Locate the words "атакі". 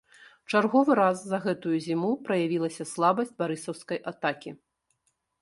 4.15-4.57